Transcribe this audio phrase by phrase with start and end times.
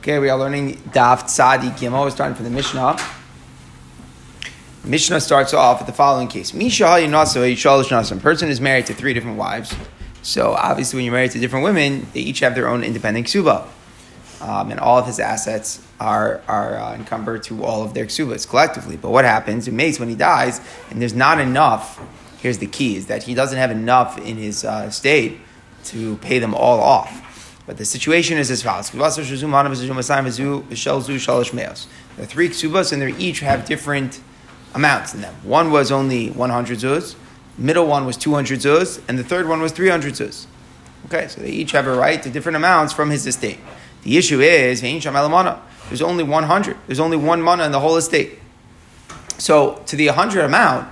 [0.00, 2.04] Okay, we are learning Daf Tzadi Gimel.
[2.04, 2.96] We're starting from the Mishnah.
[4.82, 6.54] Mishnah starts off with the following case.
[6.54, 9.74] Misha A person is married to three different wives.
[10.22, 13.66] So obviously when you're married to different women, they each have their own independent ksuba.
[14.40, 18.48] Um, and all of his assets are, are uh, encumbered to all of their ksubas
[18.48, 18.96] collectively.
[18.96, 22.00] But what happens in Mace when he dies, and there's not enough,
[22.40, 25.40] here's the key, is that he doesn't have enough in his uh, estate
[25.84, 27.26] to pay them all off.
[27.70, 28.90] But the situation is as follows.
[28.90, 29.20] There are three
[32.48, 34.20] ksubas, and they each have different
[34.74, 35.36] amounts in them.
[35.44, 37.14] One was only 100 zuz,
[37.56, 40.46] middle one was 200 zuz, and the third one was 300 zuz.
[41.06, 43.60] Okay, so they each have a right to different amounts from his estate.
[44.02, 46.76] The issue is, there's only 100.
[46.88, 48.40] There's only one mana in the whole estate.
[49.38, 50.88] So to the 100 amount,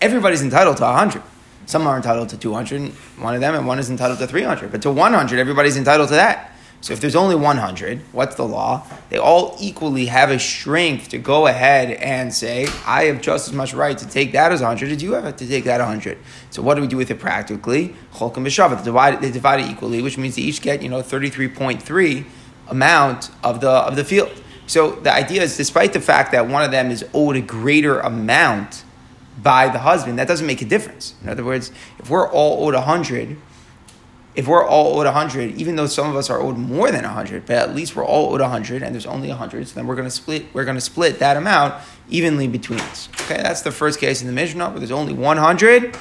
[0.00, 1.24] everybody's entitled to 100.
[1.66, 4.72] Some are entitled to 200, one of them, and one is entitled to 300.
[4.72, 6.52] But to 100, everybody's entitled to that.
[6.82, 8.86] So if there's only 100, what's the law?
[9.10, 13.54] They all equally have a strength to go ahead and say, I have just as
[13.54, 16.16] much right to take that as 100 as you have to take that 100.
[16.48, 17.94] So what do we do with it practically?
[18.14, 18.78] Cholkim b'shavat.
[18.78, 22.24] They divide, they divide it equally, which means they each get, you know, 33.3
[22.68, 24.32] amount of the, of the field.
[24.66, 28.00] So the idea is, despite the fact that one of them is owed a greater
[28.00, 28.84] amount,
[29.42, 31.14] by the husband, that doesn't make a difference.
[31.22, 33.36] In other words, if we're all owed 100,
[34.34, 37.46] if we're all owed 100, even though some of us are owed more than 100,
[37.46, 40.06] but at least we're all owed 100 and there's only 100, so then we're going
[40.06, 41.74] to split we're going to split that amount
[42.08, 43.08] evenly between us.
[43.22, 45.96] Okay, that's the first case in the Mishnah, where there's only 100.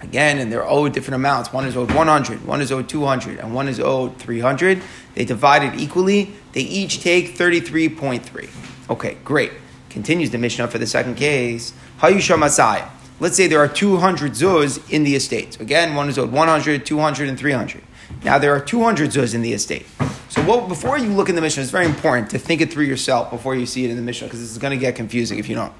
[0.00, 1.50] Again, and they're owed different amounts.
[1.50, 4.82] One is owed 100, one is owed 200, and one is owed 300.
[5.14, 6.34] They divide it equally.
[6.52, 8.90] They each take 33.3.
[8.90, 9.52] Okay, great.
[9.88, 11.72] Continues the Mishnah for the second case.
[11.98, 12.90] Hayusha Masaya.
[13.20, 15.54] Let's say there are 200 zuz in the estate.
[15.54, 17.82] So again, one is owed 100, 200, and 300.
[18.24, 19.86] Now there are 200 zuz in the estate.
[20.28, 22.84] So what, before you look in the Mishnah, it's very important to think it through
[22.84, 25.38] yourself before you see it in the Mishnah, because this is going to get confusing
[25.38, 25.72] if you don't.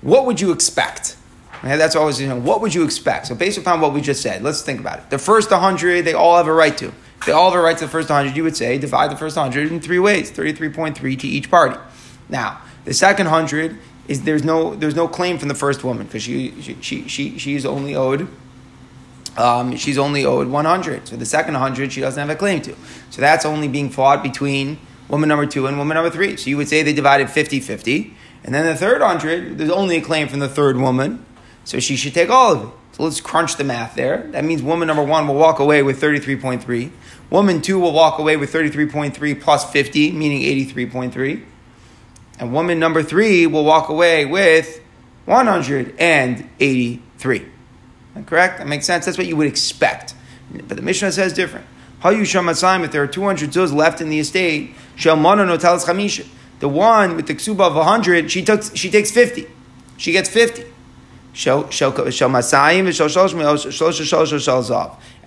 [0.00, 1.16] What would you expect?
[1.58, 3.26] Okay, that's always you know, what would you expect?
[3.26, 5.10] So based upon what we just said, let's think about it.
[5.10, 6.92] The first 100, they all have a right to.
[7.26, 8.36] they all have a right to the first 100.
[8.36, 11.78] You would say divide the first 100 in three ways, 33.3 to each party.
[12.28, 16.22] Now, the second 100 is there's no there's no claim from the first woman because
[16.22, 18.26] she, she she she she's only owed
[19.36, 22.74] um, she's only owed 100 so the second 100 she doesn't have a claim to.
[23.10, 26.36] So that's only being fought between woman number two and woman number three.
[26.36, 28.12] So you would say they divided 50-50
[28.44, 31.24] and then the third 100 there's only a claim from the third woman.
[31.64, 32.74] So she should take all of it.
[32.92, 34.26] So let's crunch the math there.
[34.32, 36.90] That means woman number one will walk away with 33.3
[37.30, 41.44] woman two will walk away with 33.3 plus 50 meaning 83.3
[42.38, 44.80] and woman number three will walk away with
[45.24, 47.46] 183.
[48.26, 48.58] Correct?
[48.58, 49.04] That makes sense.
[49.04, 50.14] That's what you would expect.
[50.52, 51.66] But the Mishnah says different.
[52.02, 55.38] If there are 200 zuz left in the estate, the one
[57.16, 59.46] with the ksuba of 100, she, took, she takes 50.
[59.96, 60.64] She gets 50.
[61.34, 61.72] And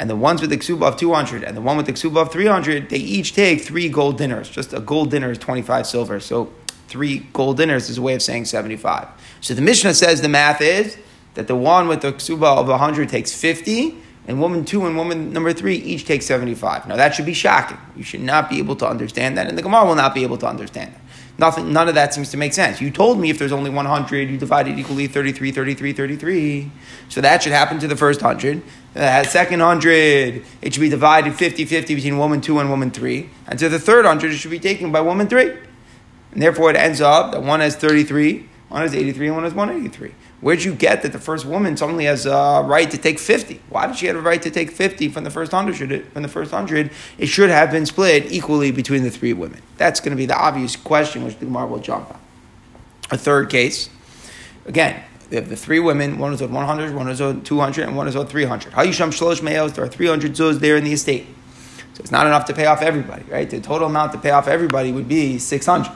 [0.10, 2.90] the ones with the ksuba of 200 and the one with the ksuba of 300,
[2.90, 4.50] they each take three gold dinars.
[4.50, 6.20] Just a gold dinar is 25 silver.
[6.20, 6.52] So
[6.92, 9.08] three gold dinars is a way of saying 75.
[9.40, 10.98] So the Mishnah says the math is
[11.34, 13.96] that the one with the ksuba of 100 takes 50,
[14.28, 16.88] and woman two and woman number three each take 75.
[16.88, 17.78] Now that should be shocking.
[17.96, 20.38] You should not be able to understand that, and the Gemara will not be able
[20.40, 21.02] to understand that.
[21.40, 22.82] Nothing, none of that seems to make sense.
[22.82, 26.72] You told me if there's only 100, you divide it equally 33, 33, 33.
[27.10, 28.62] So that should happen to the first 100.
[28.94, 32.92] The uh, second 100, it should be divided 50 50 between woman 2 and woman
[32.92, 33.30] 3.
[33.48, 35.71] And to the third 100, it should be taken by woman 3.
[36.32, 39.54] And therefore, it ends up that one has 33, one has 83, and one has
[39.54, 40.14] 183.
[40.40, 43.62] Where'd you get that the first woman suddenly has a right to take 50?
[43.70, 46.08] Why did she have a right to take 50 from the first 100?
[46.08, 49.62] From the first 100, it should have been split equally between the three women.
[49.78, 52.20] That's going to be the obvious question which the Gemara will jump on.
[53.12, 53.90] A third case,
[54.66, 57.96] again, they have the three women, one is owed 100, one is owed 200, and
[57.96, 58.74] one is owed 300.
[58.74, 61.28] Hayusham Shlosh Meos, there are 300 zuz there in the estate.
[61.94, 63.50] So it's not enough to pay off everybody, right?
[63.50, 65.92] The total amount to pay off everybody would be 600.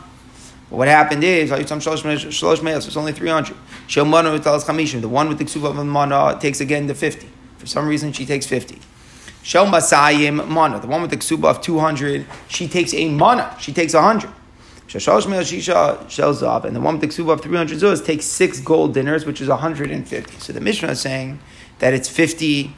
[0.69, 3.57] What happened is, it's only 300.
[3.87, 7.29] The one with the ksuba of mana uh, takes again the 50.
[7.59, 8.79] For some reason, she takes 50.
[9.43, 13.71] Shel Masayim mana, the one with the ksuba of 200, she takes a mana, she
[13.73, 14.31] takes 100.
[14.87, 18.25] Shashalosh Me'el Shisha shells up, and the one with the ksuba of 300 zuz takes
[18.25, 20.39] six gold dinars, which is 150.
[20.39, 21.39] So the Mishnah is saying
[21.77, 22.73] that it's 50,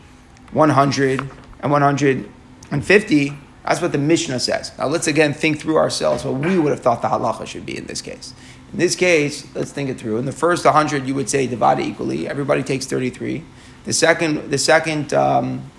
[0.51, 1.19] 100,
[1.61, 3.37] and 150
[3.67, 4.71] that's what the Mishnah says.
[4.77, 7.77] Now let's again think through ourselves what we would have thought the halacha should be
[7.77, 8.33] in this case.
[8.71, 10.17] In this case, let's think it through.
[10.17, 12.27] In the first 100, you would say divide equally.
[12.27, 13.43] Everybody takes 33.
[13.85, 15.69] The second, the second, um,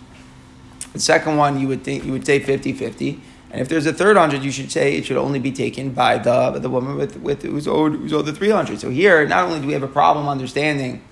[0.92, 3.20] the second one, you would think you would say 50-50.
[3.50, 6.18] And if there's a third hundred, you should say it should only be taken by
[6.18, 8.78] the the woman with, with who's owed who's owed the three hundred.
[8.78, 11.02] So here, not only do we have a problem understanding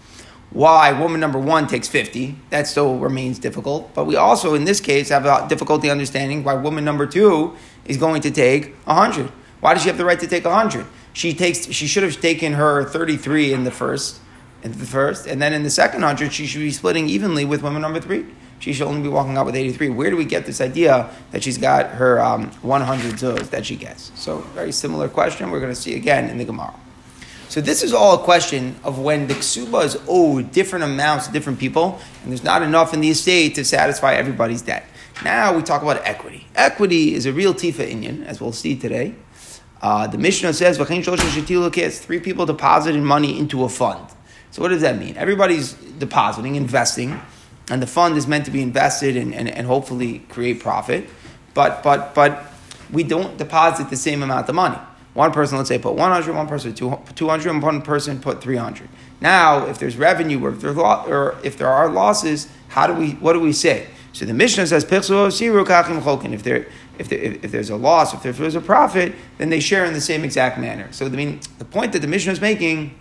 [0.51, 3.93] why woman number one takes 50, that still remains difficult.
[3.95, 7.55] But we also, in this case, have a difficulty understanding why woman number two
[7.85, 9.31] is going to take 100.
[9.61, 10.87] Why does she have the right to take 100?
[11.13, 14.21] She takes, she should have taken her 33 in the first,
[14.63, 17.63] in the first, and then in the second 100, she should be splitting evenly with
[17.63, 18.27] woman number three.
[18.59, 19.91] She should only be walking out with 83.
[19.91, 23.77] Where do we get this idea that she's got her um, 100 zuz that she
[23.77, 24.13] gets?
[24.15, 25.51] So, very similar question.
[25.51, 26.75] We're going to see again in the Gemara.
[27.49, 31.33] So this is all a question of when the ksuba is owed different amounts to
[31.33, 34.85] different people, and there's not enough in the estate to satisfy everybody's debt.
[35.25, 36.47] Now we talk about equity.
[36.55, 39.15] Equity is a real tifa inyan, as we'll see today.
[39.81, 44.09] Uh, the Mishnah says, three people deposited money into a fund.
[44.51, 45.17] So what does that mean?
[45.17, 47.21] Everybody's depositing, investing,
[47.71, 51.09] and the fund is meant to be invested and, and, and hopefully create profit.
[51.55, 52.45] But, but, but
[52.93, 54.79] we don't deposit the same amount of money.
[55.17, 58.87] One person, let's say, put 100, one person 200, and one person put 300.
[59.23, 63.13] Now, if there's revenue or if, there, or if there are losses, how do we,
[63.13, 63.87] what do we say?
[64.13, 66.67] So the Mishnah says, if, there,
[66.99, 70.03] if, there, if there's a loss, if there's a profit, then they share in the
[70.03, 70.93] same exact manner.
[70.93, 72.95] So the, mean, the point that the Mishnah is making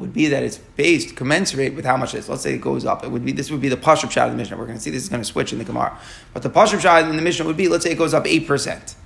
[0.00, 2.28] would be that it's based commensurate with how much it is.
[2.28, 3.04] Let's say it goes up.
[3.04, 4.56] It would be this would be the pashut pshat of the Mishnah.
[4.56, 5.96] We're going to see this is going to switch in the Gemara.
[6.34, 8.48] But the pashut pshat in the Mishnah would be, let's say it goes up eight
[8.48, 8.96] percent.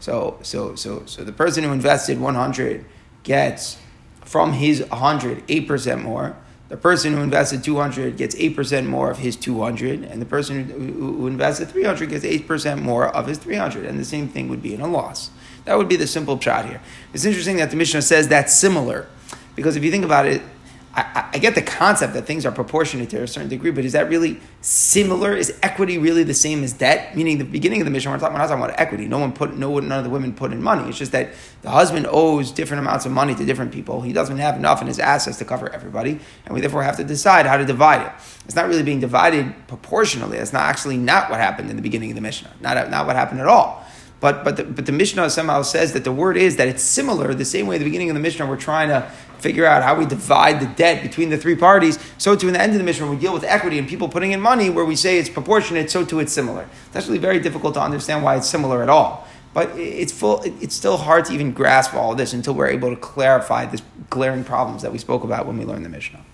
[0.00, 2.84] So, so, so, so the person who invested 100
[3.22, 3.78] gets
[4.24, 6.36] from his 100 8% more.
[6.68, 11.16] The person who invested 200 gets 8% more of his 200, and the person who,
[11.16, 13.84] who invested 300 gets 8% more of his 300.
[13.84, 15.30] And the same thing would be in a loss.
[15.64, 16.80] That would be the simple shot here.
[17.12, 19.08] It's interesting that the Mishnah says that's similar,
[19.56, 20.42] because if you think about it,
[20.92, 23.92] I, I, get the concept that things are proportionate to a certain degree, but is
[23.92, 25.36] that really similar?
[25.36, 27.16] Is equity really the same as debt?
[27.16, 29.06] Meaning, the beginning of the Mishnah, we're talking, we're not talking about equity.
[29.06, 30.88] No one put, no, none of the women put in money.
[30.88, 31.32] It's just that
[31.62, 34.00] the husband owes different amounts of money to different people.
[34.00, 37.04] He doesn't have enough in his assets to cover everybody, and we therefore have to
[37.04, 38.12] decide how to divide it.
[38.44, 40.38] It's not really being divided proportionally.
[40.38, 42.50] It's not actually not what happened in the beginning of the Mishnah.
[42.60, 43.86] Not, not what happened at all.
[44.18, 47.32] But but the, but the Mishnah somehow says that the word is that it's similar.
[47.32, 49.10] The same way at the beginning of the Mishnah we're trying to
[49.40, 51.98] figure out how we divide the debt between the three parties.
[52.18, 54.32] So to in the end of the Mishnah, we deal with equity and people putting
[54.32, 56.68] in money, where we say it's proportionate, so too it's similar.
[56.86, 59.26] It's actually very difficult to understand why it's similar at all.
[59.52, 60.42] But it's full.
[60.44, 64.44] It's still hard to even grasp all this until we're able to clarify this glaring
[64.44, 66.24] problems that we spoke about when we learned the Mishnah.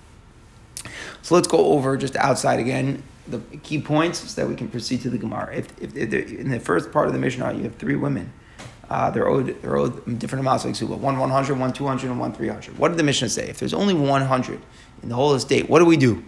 [1.22, 5.00] So let's go over just outside again the key points so that we can proceed
[5.00, 5.56] to the Gemara.
[5.56, 8.32] If, if, if in the first part of the Mishnah you have three women,
[8.88, 10.98] uh, they're owed they're owed different amounts of ksuba.
[10.98, 12.78] One 100, one 200, and one 300.
[12.78, 13.48] What did the Mishnah say?
[13.48, 14.60] If there's only 100
[15.02, 16.24] in the whole estate, what do we do?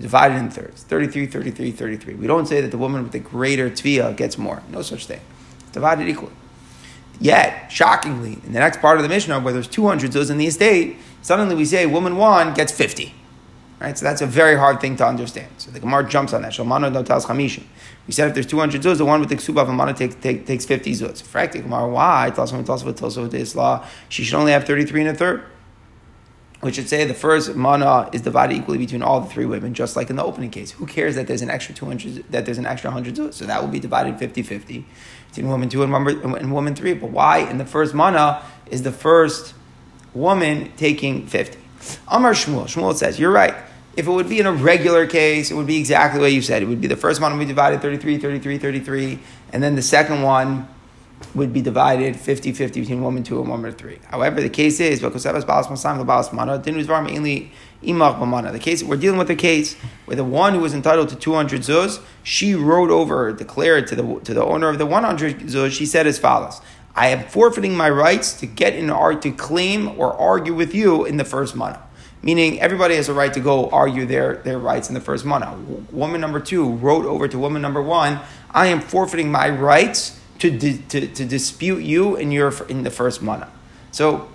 [0.00, 2.14] Divided in thirds 33, 33, 33.
[2.14, 4.62] We don't say that the woman with the greater tvia gets more.
[4.70, 5.20] No such thing.
[5.72, 6.32] Divided equally.
[7.20, 10.46] Yet, shockingly, in the next part of the Mishnah, where there's 200 zuz in the
[10.46, 13.14] estate, suddenly we say woman one gets 50.
[13.82, 13.98] Right?
[13.98, 15.48] So that's a very hard thing to understand.
[15.58, 16.52] So the Gemara jumps on that.
[16.52, 17.64] Shalmano no tells chamishim.
[18.06, 20.46] We said if there's 200 zuz, the one with the ksuba of Amana take, take,
[20.46, 21.20] takes 50 zuz.
[21.20, 22.30] Frankly, Gemara, why?
[22.32, 22.64] Tells him
[23.28, 23.84] this law.
[24.08, 25.42] She should only have 33 and a third.
[26.60, 29.96] Which should say the first mana is divided equally between all the three women, just
[29.96, 30.70] like in the opening case.
[30.70, 33.34] Who cares that there's an extra 200, that there's an extra 100 zuz?
[33.34, 34.84] So that will be divided 50-50
[35.26, 36.94] between woman two and woman, and woman three.
[36.94, 39.54] But why in the first mana is the first
[40.14, 41.58] woman taking 50?
[42.06, 42.66] Amar Shmuel.
[42.66, 43.56] Shmuel says, you're right.
[43.94, 46.62] If it would be in a regular case, it would be exactly what you said.
[46.62, 49.18] It would be the first one would be divided 33, 33, 33,
[49.52, 50.66] and then the second one
[51.34, 53.98] would be divided 50-50 between woman two and woman three.
[54.08, 55.10] However, the case is the
[58.60, 62.00] case we're dealing with a case where the one who was entitled to 200 zuz,
[62.22, 66.06] she wrote over, declared to the to the owner of the 100 zuz, she said
[66.06, 66.60] as follows.
[66.94, 71.06] I am forfeiting my rights to get in art to claim or argue with you
[71.06, 71.78] in the first month
[72.22, 75.54] meaning everybody has a right to go argue their, their rights in the first mana.
[75.90, 80.50] Woman number two wrote over to woman number one, I am forfeiting my rights to,
[80.50, 83.50] di- to, to dispute you in, your, in the first mana.
[83.90, 84.28] So,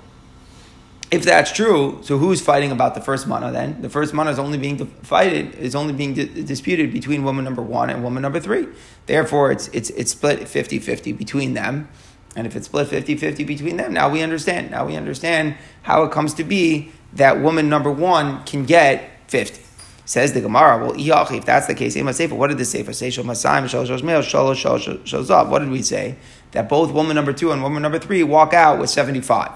[1.10, 3.82] if that's true, so who's fighting about the first mana then?
[3.82, 7.62] The first mana is only being fighted is only being di- disputed between woman number
[7.62, 8.68] one and woman number three.
[9.06, 11.88] Therefore, it's, it's, it's split 50-50 between them.
[12.36, 14.70] And if it's split 50-50 between them, now we understand.
[14.70, 19.64] Now we understand how it comes to be that woman number one can get 50.
[20.06, 23.12] Says the Gemara, well, if that's the case, what did the Sefer say?
[23.12, 23.30] What
[25.60, 26.16] did we say?
[26.52, 29.52] That both woman number two and woman number three walk out with 75.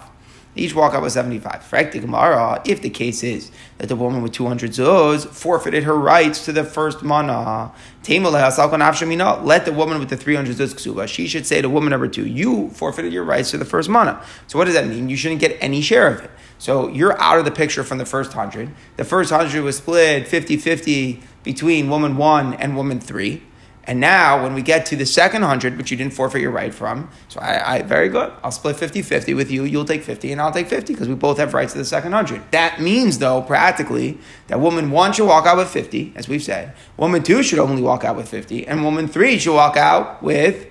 [0.53, 1.69] Each walk with 75.
[1.71, 6.65] If the case is that the woman with 200 zuz forfeited her rights to the
[6.65, 7.71] first mana,
[8.07, 12.25] let the woman with the 300 zuz ksuba, she should say to woman number two,
[12.25, 14.21] you forfeited your rights to the first mana.
[14.47, 15.07] So what does that mean?
[15.07, 16.31] You shouldn't get any share of it.
[16.57, 18.69] So you're out of the picture from the first 100.
[18.97, 23.41] The first 100 was split 50 50 between woman one and woman three.
[23.85, 26.73] And now, when we get to the second hundred, which you didn't forfeit your right
[26.73, 28.31] from, so I, I very good.
[28.43, 29.63] I'll split 50 50 with you.
[29.63, 32.11] You'll take 50 and I'll take 50 because we both have rights to the second
[32.11, 32.43] hundred.
[32.51, 36.73] That means, though, practically, that woman one should walk out with 50, as we've said.
[36.95, 38.67] Woman two should only walk out with 50.
[38.67, 40.67] And woman three should walk out with,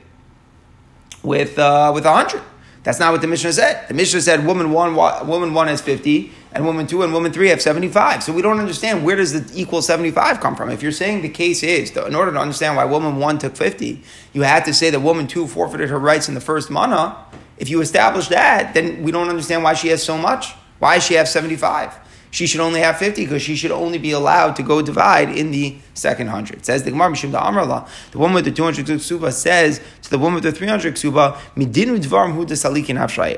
[1.25, 2.43] with, uh, with 100.
[2.83, 3.89] That's not what the Mishnah said.
[3.89, 7.49] The Mishnah said woman one, woman one has 50, and woman two and woman three
[7.49, 8.23] have 75.
[8.23, 10.71] So we don't understand where does the equal 75 come from.
[10.71, 14.03] If you're saying the case is, in order to understand why woman one took 50,
[14.33, 17.17] you had to say that woman two forfeited her rights in the first mana.
[17.57, 20.53] If you establish that, then we don't understand why she has so much.
[20.79, 21.99] Why does she have 75?
[22.31, 25.51] she should only have 50 because she should only be allowed to go divide in
[25.51, 26.65] the second hundred.
[26.65, 30.35] says the Gemara, Mishim Amrullah, the woman with the 200 ksuba says to the woman
[30.35, 31.37] with the 300 ksuba,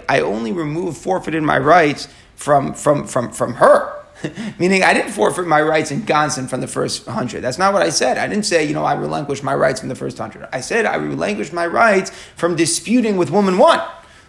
[0.09, 2.09] I only remove, forfeited my rights
[2.43, 4.03] from, from, from, from her.
[4.59, 7.43] Meaning, I didn't forfeit my rights in Gonson from the first hundred.
[7.43, 8.19] That's not what I said.
[8.19, 10.49] I didn't say, you know, I relinquished my rights from the first hundred.
[10.53, 13.81] I said I relinquished my rights from disputing with woman one.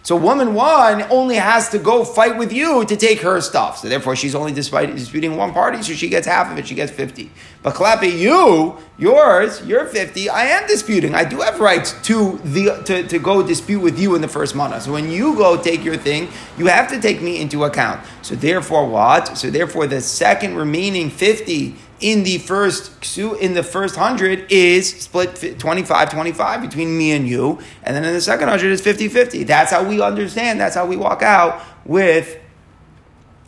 [0.04, 3.78] So woman one only has to go fight with you to take her stuff.
[3.78, 6.66] So therefore, she's only disputing one party, so she gets half of it.
[6.66, 7.30] She gets fifty.
[7.62, 10.28] But clapping you, yours, you're fifty.
[10.28, 11.14] I am disputing.
[11.14, 14.54] I do have rights to the to, to go dispute with you in the first
[14.54, 14.78] mana.
[14.82, 18.04] So when you go take your thing, you have to take me into account.
[18.20, 19.38] So therefore, what?
[19.38, 25.58] So therefore, the second remaining fifty in the first in the first hundred is split
[25.58, 29.44] 25 25 between me and you and then in the second hundred is 50 50
[29.44, 32.38] that's how we understand that's how we walk out with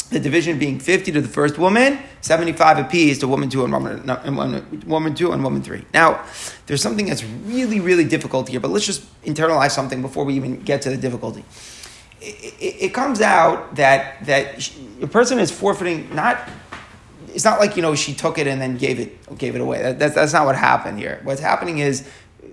[0.08, 4.08] the division being 50 to the first woman 75 apiece to woman two and woman,
[4.08, 5.84] and woman two and woman three.
[5.92, 6.24] Now
[6.64, 10.62] there's something that's really really difficult here but let's just internalize something before we even
[10.62, 11.44] get to the difficulty.
[12.22, 14.66] It, it, it comes out that that
[15.02, 16.48] a person is forfeiting not
[17.36, 19.82] it's not like you know she took it and then gave it gave it away.
[19.82, 21.20] That, that's, that's not what happened here.
[21.22, 22.08] What's happening is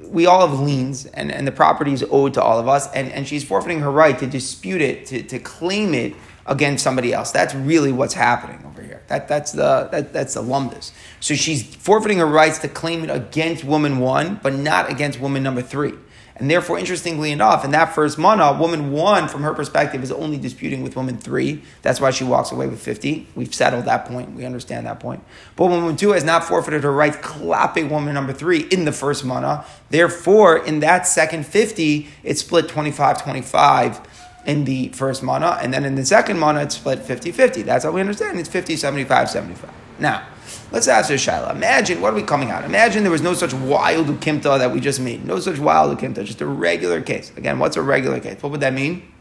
[0.08, 3.10] we all have liens and, and the property is owed to all of us, and,
[3.14, 6.14] and she's forfeiting her right to dispute it, to, to claim it
[6.46, 7.32] against somebody else.
[7.32, 9.02] That's really what's happening over here.
[9.08, 10.92] That, that's the that, that's the lumbus.
[11.22, 15.44] So she's forfeiting her rights to claim it against woman one, but not against woman
[15.44, 15.94] number three.
[16.36, 20.38] And therefore, interestingly enough, in that first mana, woman one, from her perspective, is only
[20.38, 21.62] disputing with woman three.
[21.84, 23.28] That's why she walks away with 50.
[23.36, 24.32] We've settled that point.
[24.32, 25.24] We understand that point.
[25.56, 29.24] But woman two has not forfeited her right, clapping woman number three in the first
[29.24, 29.64] mana.
[29.92, 34.02] Therefore, in that second 50, it's split 25 25
[34.46, 35.60] in the first mana.
[35.62, 37.62] And then in the second mana, it's split 50 50.
[37.62, 39.72] That's how we understand It's 50 75 75.
[40.00, 40.26] Now,
[40.74, 41.52] Let's ask a Shaila.
[41.52, 42.66] Imagine, what are we coming out?
[42.66, 45.24] Imagine there was no such wild ukimta that we just made.
[45.24, 47.32] No such wild ukimta, just a regular case.
[47.38, 48.42] Again, what's a regular case?
[48.42, 49.14] What would that mean?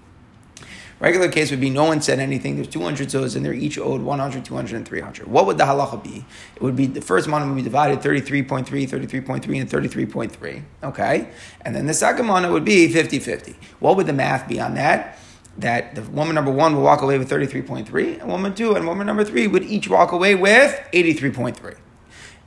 [0.98, 2.54] Regular case would be no one said anything.
[2.54, 5.26] There's 200 zuz and they're each owed 100, 200, and 300.
[5.26, 6.24] What would the halacha be?
[6.56, 10.62] It would be the first mana would be divided 33.3, 33.3, and 33.3.
[10.84, 11.28] Okay?
[11.60, 13.56] And then the second mana would be 50 50.
[13.78, 15.18] What would the math be on that?
[15.58, 19.06] That the woman number one will walk away with 33.3, and woman two and woman
[19.06, 21.76] number three would each walk away with 83.3.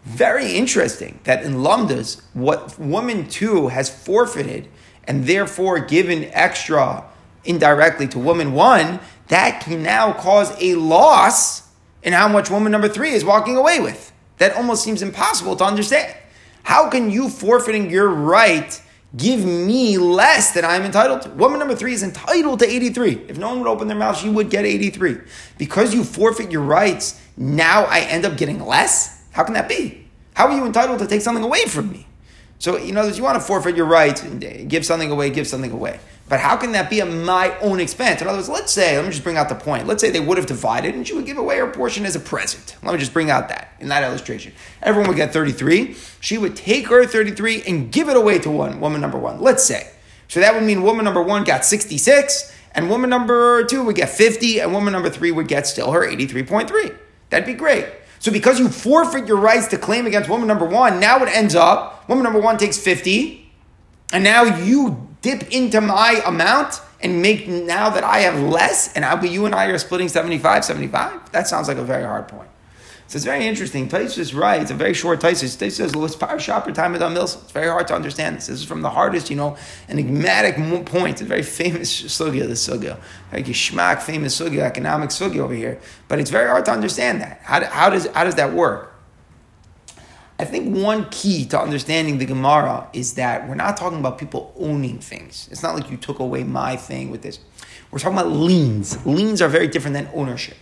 [0.04, 4.70] Very interesting that in Lumdas, what woman two has forfeited
[5.08, 7.04] and therefore given extra
[7.44, 11.70] indirectly to woman one, that can now cause a loss
[12.04, 14.12] in how much woman number three is walking away with.
[14.38, 16.16] That almost seems impossible to understand.
[16.64, 18.82] How can you forfeiting your right
[19.16, 21.30] give me less than I'm entitled to.
[21.30, 23.26] Woman number three is entitled to 83.
[23.28, 25.18] If no one would open their mouth, she would get 83.
[25.58, 29.24] Because you forfeit your rights, now I end up getting less?
[29.32, 30.08] How can that be?
[30.34, 32.08] How are you entitled to take something away from me?
[32.60, 35.72] So, you know, that you want to forfeit your rights, give something away, give something
[35.72, 36.00] away.
[36.28, 38.22] But how can that be at my own expense?
[38.22, 39.86] In other words, let's say, let me just bring out the point.
[39.86, 42.20] Let's say they would have divided and she would give away her portion as a
[42.20, 42.76] present.
[42.82, 44.54] Let me just bring out that in that illustration.
[44.82, 45.96] Everyone would get 33.
[46.20, 49.40] She would take her 33 and give it away to one, woman number one.
[49.40, 49.92] Let's say.
[50.28, 54.10] So that would mean woman number one got 66, and woman number two would get
[54.10, 56.98] 50, and woman number three would get still her 83.3.
[57.30, 57.86] That'd be great.
[58.18, 61.54] So because you forfeit your rights to claim against woman number one, now it ends
[61.54, 63.52] up woman number one takes 50,
[64.12, 69.04] and now you dip into my amount and make now that I have less, and
[69.04, 71.32] I'll be you and I are splitting 75, 75?
[71.32, 72.50] That sounds like a very hard point.
[73.08, 73.88] So it's very interesting.
[73.88, 74.62] Taisus right.
[74.62, 75.58] It's a very short Taisus.
[75.58, 78.48] Taisus says, "Let's power shopper time of Milsa." It's very hard to understand this.
[78.48, 79.58] This is from the hardest, you know,
[79.90, 80.56] enigmatic
[80.86, 81.14] point.
[81.14, 82.98] It's a very famous sugya, the sugya,
[83.30, 85.80] very geschmack, famous sugya, economic sugya over here.
[86.08, 87.42] But it's very hard to understand that.
[87.44, 88.95] How, how does how does that work?
[90.38, 94.54] I think one key to understanding the Gemara is that we're not talking about people
[94.58, 95.48] owning things.
[95.50, 97.40] It's not like you took away my thing with this.
[97.90, 99.06] We're talking about liens.
[99.06, 100.58] Liens are very different than ownership.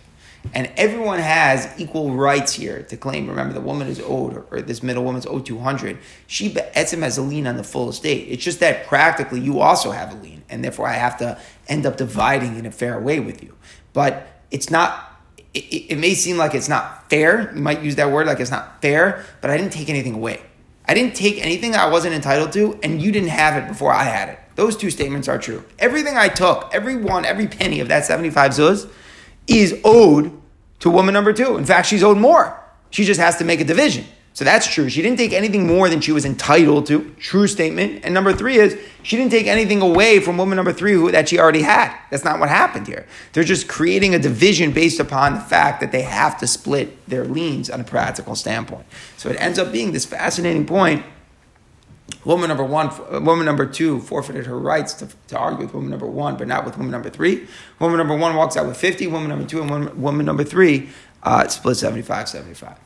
[0.53, 3.27] And everyone has equal rights here to claim.
[3.27, 5.97] Remember, the woman is owed, or this middle woman's owed 200.
[6.27, 8.27] She etzim has a lien on the full estate.
[8.29, 11.85] It's just that practically you also have a lien, and therefore I have to end
[11.85, 13.55] up dividing in a fair way with you.
[13.93, 15.12] But it's not
[15.53, 17.53] it, it, may seem like it's not fair.
[17.55, 20.41] You might use that word like it's not fair, but I didn't take anything away.
[20.85, 24.03] I didn't take anything I wasn't entitled to, and you didn't have it before I
[24.03, 24.39] had it.
[24.55, 25.63] Those two statements are true.
[25.79, 28.89] Everything I took, every one, every penny of that 75 zuz
[29.47, 30.31] is owed
[30.79, 31.57] to woman number two.
[31.57, 32.59] In fact, she's owed more.
[32.89, 34.05] She just has to make a division.
[34.33, 34.89] So that's true.
[34.89, 37.13] She didn't take anything more than she was entitled to.
[37.19, 38.03] True statement.
[38.03, 41.29] And number three is she didn't take anything away from woman number three who, that
[41.29, 41.95] she already had.
[42.09, 43.05] That's not what happened here.
[43.33, 47.25] They're just creating a division based upon the fact that they have to split their
[47.25, 48.87] liens on a practical standpoint.
[49.17, 51.05] So it ends up being this fascinating point.
[52.25, 52.89] Woman number one,
[53.23, 56.65] woman number two forfeited her rights to, to argue with woman number one, but not
[56.65, 57.47] with woman number three.
[57.79, 60.89] Woman number one walks out with 50, woman number two and woman, woman number three
[61.21, 62.77] uh, split 75 75.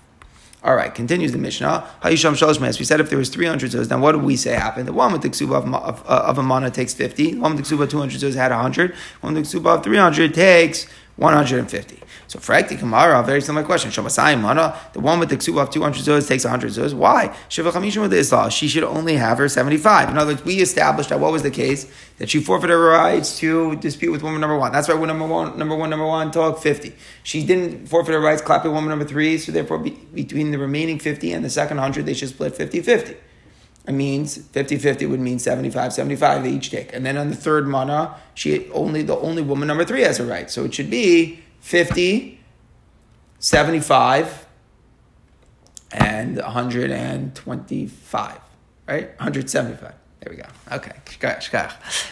[0.67, 1.87] All right, continues the Mishnah.
[2.03, 4.85] Hayisham We said if there was 300 zuz, then what do we say happened?
[4.85, 7.35] The one with the ksuba of, of, uh, of a mana takes 50.
[7.35, 8.91] The one with the ksuba of 200 zuz had 100.
[8.91, 10.85] The one with the ksuba of 300 takes
[11.17, 11.99] 150.
[12.27, 13.89] So for Ekti Kamara, very similar question.
[13.89, 16.93] Shamasai Mana, the one with the ksuba of 200 zuz takes 100 zuz.
[16.93, 17.35] Why?
[17.49, 20.09] Shiva with the Islah, she should only have her 75.
[20.09, 21.91] In other words, we established that what was the case?
[22.19, 24.71] That she forfeited her rights to dispute with woman number one.
[24.71, 26.93] That's why woman number one, number one, number one talk 50.
[27.23, 30.99] She didn't forfeit her rights clapping woman number three, so therefore be, between the remaining
[30.99, 33.15] 50 and the second 100, they should split 50 50
[33.87, 36.93] it means 50-50 would mean 75-75 they each take.
[36.93, 40.25] And then on the third mana, she only the only woman number three has a
[40.25, 40.51] right.
[40.51, 42.39] So it should be 50,
[43.39, 44.45] 75,
[45.91, 48.39] and 125.
[48.87, 49.07] Right?
[49.07, 49.93] 175.
[50.19, 50.43] There we go.
[50.71, 50.91] Okay.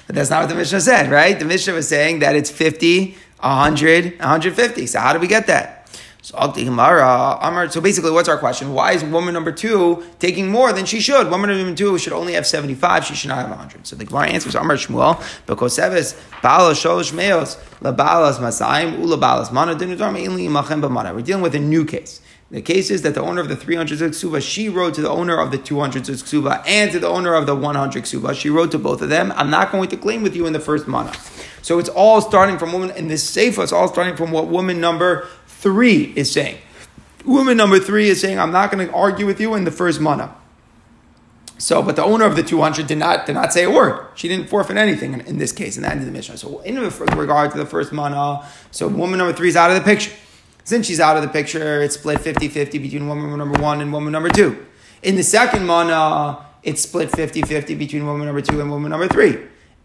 [0.07, 1.37] But that's not what the Mishnah said, right?
[1.37, 4.87] The Mishnah was saying that it's 50, 100, 150.
[4.87, 5.84] So how do we get that?
[6.25, 6.35] So
[7.69, 8.73] So basically, what's our question?
[8.73, 11.29] Why is woman number two taking more than she should?
[11.29, 13.85] Woman number two should only have 75, she should not have 100.
[13.85, 15.77] So the Gemara answers, Amar Shmuel, because
[18.39, 18.97] Masaim.
[21.13, 22.21] We're dealing with a new case.
[22.49, 25.39] The case is that the owner of the 300 ksuba, she wrote to the owner
[25.39, 28.33] of the 200 ksuba and to the owner of the 100 ksuba.
[28.33, 30.59] She wrote to both of them, I'm not going to claim with you in the
[30.59, 31.13] first mana.
[31.63, 34.79] So it's all starting from woman, in this sefer, it's all starting from what woman
[34.79, 35.27] number
[35.65, 36.59] three is saying.
[37.25, 39.99] Woman number three is saying, I'm not going to argue with you in the first
[39.99, 40.35] mana.
[41.57, 44.05] So, but the owner of the 200 did not, did not say a word.
[44.13, 46.37] She didn't forfeit anything in, in this case, in the end of the Mishnah.
[46.37, 49.81] So, in regard to the first mana, so woman number three is out of the
[49.81, 50.11] picture.
[50.65, 53.91] Since she's out of the picture, it's split 50 50 between woman number one and
[53.91, 54.63] woman number two.
[55.01, 59.07] In the second mana, it's split 50 50 between woman number two and woman number
[59.07, 59.39] three.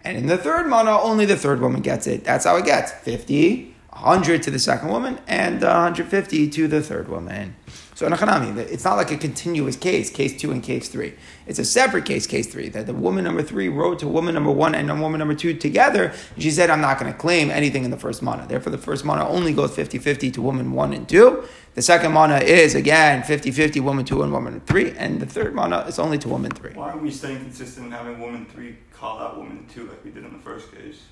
[0.04, 2.24] And in the third mana, only the third woman gets it.
[2.24, 3.70] That's how it gets 50
[4.02, 7.54] 100 to the second woman and uh, 150 to the third woman.
[7.94, 11.12] So in Achanami, it's not like a continuous case, case two and case three.
[11.46, 14.50] It's a separate case, case three, that the woman number three wrote to woman number
[14.50, 16.14] one and woman number two together.
[16.38, 18.46] She said, I'm not going to claim anything in the first mana.
[18.46, 21.44] Therefore, the first mana only goes 50 50 to woman one and two.
[21.74, 24.92] The second mana is, again, 50 50, woman two and woman three.
[24.92, 26.72] And the third mana is only to woman three.
[26.72, 30.10] Why aren't we staying consistent in having woman three call out woman two like we
[30.10, 31.02] did in the first case?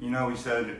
[0.00, 0.76] You know, we said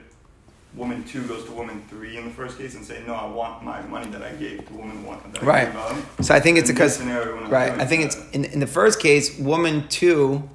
[0.75, 3.63] woman two goes to woman three in the first case and say, no, I want
[3.63, 5.19] my money that I gave to woman one.
[5.43, 5.73] right.
[6.21, 9.89] So I think it's because, right, I think it's, in, in the first case, woman
[9.89, 10.49] two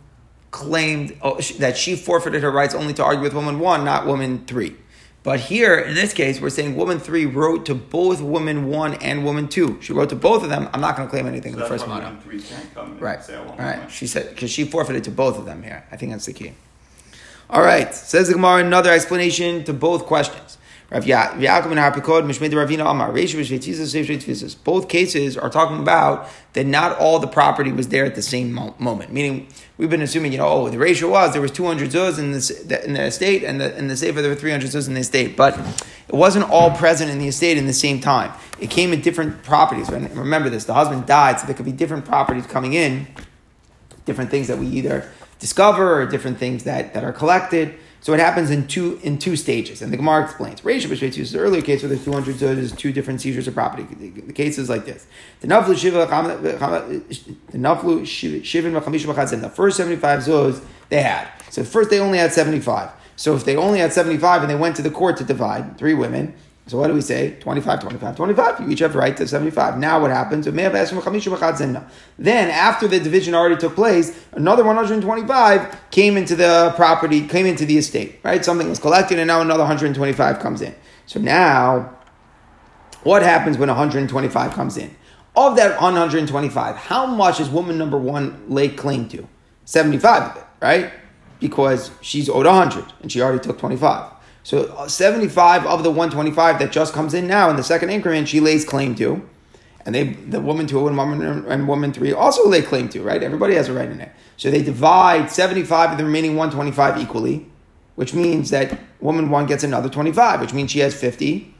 [0.51, 4.45] claimed oh, that she forfeited her rights only to argue with woman one, not woman
[4.45, 4.75] three.
[5.23, 9.23] But here, in this case, we're saying woman three wrote to both woman one and
[9.23, 9.79] woman two.
[9.79, 10.67] She wrote to both of them.
[10.73, 12.01] I'm not going to claim anything so in the first one.
[13.57, 13.77] Right.
[13.79, 13.91] right.
[13.91, 15.85] She said because she forfeited to both of them here.
[15.91, 16.53] I think that's the key.
[17.51, 20.57] All right, says the Gemara, another explanation to both questions.
[20.89, 21.05] Both
[24.87, 29.11] cases are talking about that not all the property was there at the same moment.
[29.11, 32.31] Meaning, we've been assuming, you know, oh, the ratio was there was 200 zuz in
[32.31, 35.01] the, in the estate, and the, in the sefer there were 300 zuz in the
[35.01, 35.35] estate.
[35.35, 35.59] But
[36.07, 38.31] it wasn't all present in the estate in the same time.
[38.61, 39.89] It came in different properties.
[39.89, 43.07] Remember this, the husband died, so there could be different properties coming in,
[44.05, 47.75] different things that we either discover or different things that, that are collected.
[47.99, 50.61] So it happens in two in two stages, and the Gemara explains.
[50.61, 53.53] Reish b'shvei is the earlier case where there's 200 so there's two different seizures of
[53.53, 53.83] property.
[53.83, 55.05] The, the case is like this:
[55.41, 55.99] the naflu shiva
[57.51, 59.41] the naflu.
[59.41, 61.27] The first 75 zuz they had.
[61.51, 62.89] So first they only had 75.
[63.17, 65.93] So if they only had 75 and they went to the court to divide, three
[65.93, 66.33] women,
[66.67, 67.37] so what do we say?
[67.39, 68.59] 25, 25, 25.
[68.61, 69.77] You each have right to 75.
[69.77, 70.45] Now what happens?
[70.45, 77.65] Then after the division already took place, another 125 came into the property, came into
[77.65, 78.45] the estate, right?
[78.45, 80.73] Something was collected and now another 125 comes in.
[81.07, 81.97] So now,
[83.03, 84.95] what happens when 125 comes in?
[85.35, 89.27] Of that 125, how much is woman number one lay claim to?
[89.65, 90.93] 75 of it, right?
[91.39, 94.11] Because she's owed 100 and she already took 25.
[94.43, 98.27] So uh, 75 of the 125 that just comes in now in the second increment,
[98.27, 99.27] she lays claim to.
[99.85, 103.21] And they, the woman two and woman and woman three also lay claim to, right?
[103.21, 104.11] Everybody has a right in it.
[104.37, 107.47] So they divide 75 of the remaining 125 equally,
[107.95, 111.53] which means that woman one gets another 25, which means she has 50.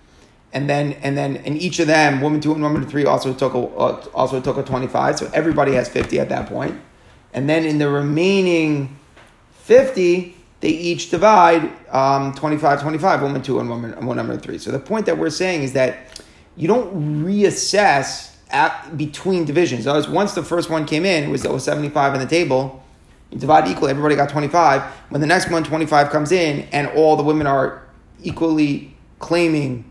[0.54, 3.54] And then, and then, in each of them, woman two and woman three also took
[3.54, 5.18] a, uh, also took a 25.
[5.18, 6.80] So everybody has 50 at that point.
[7.34, 9.00] And then in the remaining
[9.54, 14.58] 50, they each divide um, 25, 25, woman two and woman, one number three.
[14.58, 16.24] So the point that we're saying is that
[16.56, 19.88] you don't reassess at, between divisions.
[19.88, 22.84] Otherwise, once the first one came in, it was, it was 75 on the table,
[23.32, 24.84] you divide equally, everybody got 25.
[25.10, 27.88] When the next one, 25 comes in, and all the women are
[28.22, 29.90] equally claiming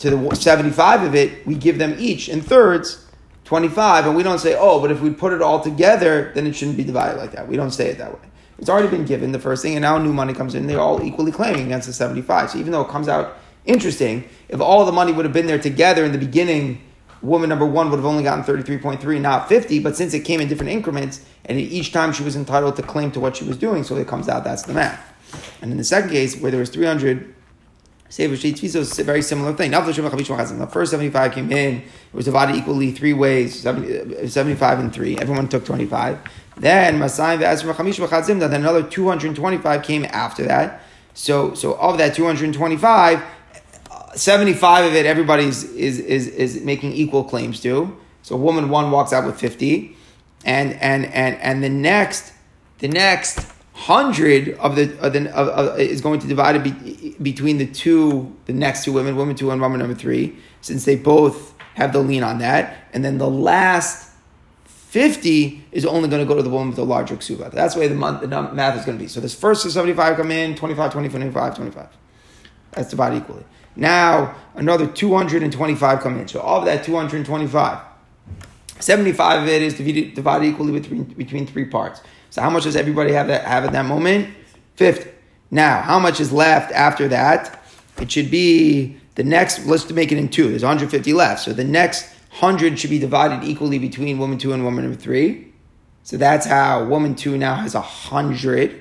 [0.00, 3.06] to the 75 of it, we give them each in thirds
[3.44, 6.54] 25, and we don't say, oh, but if we put it all together, then it
[6.54, 7.46] shouldn't be divided like that.
[7.46, 8.28] We don't say it that way.
[8.62, 10.68] It's already been given the first thing, and now new money comes in.
[10.68, 12.52] They're all equally claiming against the 75.
[12.52, 15.58] So even though it comes out interesting, if all the money would have been there
[15.58, 16.80] together in the beginning,
[17.22, 19.80] woman number one would have only gotten 33.3, not 50.
[19.80, 23.10] But since it came in different increments, and each time she was entitled to claim
[23.10, 25.12] to what she was doing, so it comes out that's the math.
[25.60, 27.34] And in the second case, where there was 300
[28.12, 29.70] Sefer Tfiso is a very similar thing.
[29.70, 35.16] The first 75 came in, it was divided equally three ways uh, 75 and 3.
[35.16, 36.18] Everyone took 25.
[36.58, 40.82] Then Masayim v'Azim then another 225 came after that.
[41.14, 43.22] So, so of that 225,
[44.14, 47.96] 75 of it, everybody's is, is, is making equal claims to.
[48.20, 49.96] So woman one walks out with 50.
[50.44, 52.34] And, and, and, and the next,
[52.80, 53.50] the next
[53.82, 58.34] hundred of the, of the of, is going to divide it be, between the two,
[58.46, 61.98] the next two women, woman two and woman number three, since they both have the
[61.98, 64.10] lien on that, and then the last
[64.64, 67.50] fifty is only going to go to the woman with the larger ksuba.
[67.50, 69.08] That's the way the, month, the math is going to be.
[69.08, 71.88] So this first is seventy five come in, 25, 20, 25, 25.
[72.72, 73.44] That's divided equally.
[73.74, 76.28] Now another two hundred and twenty five come in.
[76.28, 77.78] So of that two hundred and twenty five.
[78.78, 82.00] 75 of it is divided, divided equally between, between three parts.
[82.32, 84.34] So how much does everybody have that have at that moment?
[84.76, 85.10] 50.
[85.50, 87.62] Now, how much is left after that?
[87.98, 90.48] It should be the next, let's make it in two.
[90.48, 91.42] There's 150 left.
[91.42, 92.04] So the next
[92.40, 95.52] 100 should be divided equally between woman two and woman number three.
[96.04, 98.80] So that's how woman two now has a 100.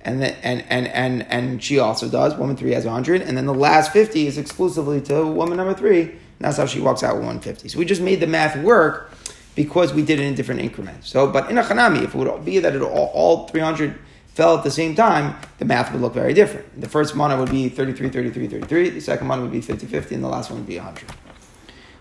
[0.00, 2.34] And, then, and, and, and, and she also does.
[2.34, 3.22] Woman three has 100.
[3.22, 6.00] And then the last 50 is exclusively to woman number three.
[6.00, 7.68] And that's how she walks out with 150.
[7.68, 9.12] So we just made the math work
[9.58, 11.10] because we did it in different increments.
[11.10, 14.56] So, but in a Hanami, if it would be that it all, all 300 fell
[14.56, 16.80] at the same time, the math would look very different.
[16.80, 18.90] The first mana would be 33, 33, 33.
[18.90, 20.14] The second mana would be 50, 50.
[20.14, 21.10] And the last one would be 100.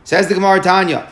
[0.04, 1.12] Says the Gemara Tanya.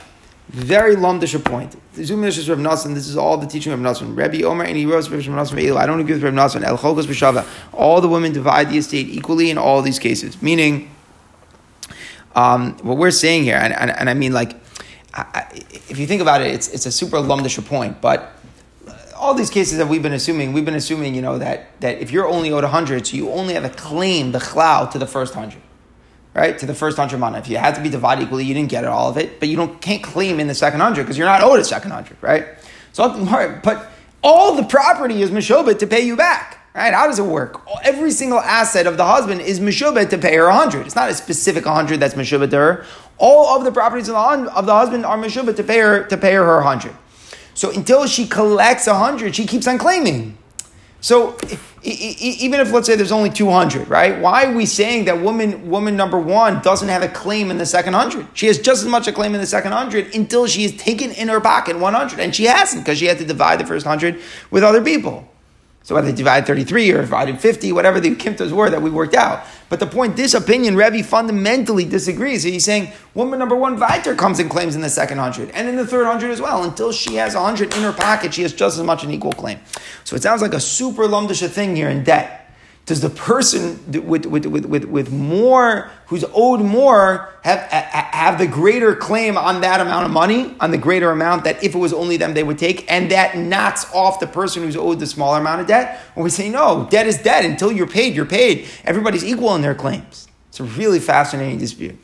[0.49, 1.75] Very lumdish point.
[1.95, 2.93] Zumish is Rav Nassan.
[2.93, 4.15] This is all the teaching of Rav Nassan.
[4.15, 5.75] Rabbi Omer and he rose Rav Nassan.
[5.75, 6.63] I don't agree with Rav Nassan.
[6.63, 7.43] El Chogas B'Shava.
[7.73, 10.39] All the women divide the estate equally in all these cases.
[10.43, 10.91] Meaning,
[12.35, 14.63] um, what we're saying here, and, and, and I mean like,
[15.89, 18.33] If you think about it, it's, it's a super lumdish point, but
[19.15, 22.11] all these cases that we've been assuming, we've been assuming, you know, that, that if
[22.11, 25.35] you're only owed 100, so you only have a claim, the cloud, to the first
[25.35, 25.61] 100,
[26.33, 26.59] right?
[26.59, 27.39] To the first 100 mana.
[27.39, 29.55] If you had to be divided equally, you didn't get all of it, but you
[29.55, 32.47] don't, can't claim in the second 100 because you're not owed a second 100, right?
[32.91, 33.09] So,
[33.63, 33.91] but
[34.23, 36.64] all the property is Meshobet to pay you back.
[36.75, 36.93] Right?
[36.93, 37.61] How does it work?
[37.83, 40.85] Every single asset of the husband is meshubet to pay her a hundred.
[40.85, 42.85] It's not a specific hundred that's meshubet to her.
[43.17, 44.15] All of the properties of
[44.65, 46.93] the, husband are meshubet to pay her to pay her her hundred.
[47.53, 50.37] So until she collects a hundred, she keeps on claiming.
[50.99, 51.37] So
[51.81, 54.19] even if let's say there's only 200, right?
[54.19, 57.65] Why are we saying that woman woman number 1 doesn't have a claim in the
[57.65, 58.27] second 100?
[58.33, 61.11] She has just as much a claim in the second 100 until she has taken
[61.11, 64.19] in her pocket 100 and she hasn't because she had to divide the first 100
[64.51, 65.29] with other people.
[65.85, 69.13] So whether they divided 33 or divided 50, whatever the kimtas were that we worked
[69.13, 69.45] out.
[69.69, 72.41] But the point, this opinion, Rebbe fundamentally disagrees.
[72.41, 75.75] He's saying woman number one, Viter, comes and claims in the second hundred and in
[75.75, 76.63] the third hundred as well.
[76.63, 79.31] Until she has a hundred in her pocket, she has just as much an equal
[79.31, 79.59] claim.
[80.05, 82.44] So it sounds like a super lumdisha thing here in debt.
[82.85, 88.95] Does the person with, with, with, with, more, who's owed more, have, have the greater
[88.95, 92.17] claim on that amount of money, on the greater amount that if it was only
[92.17, 95.61] them they would take, and that knocks off the person who's owed the smaller amount
[95.61, 95.99] of debt?
[96.15, 97.43] Or we say, no, debt is debt.
[97.43, 98.67] Until you're paid, you're paid.
[98.83, 100.27] Everybody's equal in their claims.
[100.49, 101.97] It's a really fascinating dispute.